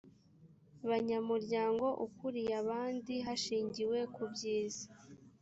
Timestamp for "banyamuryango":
0.89-1.85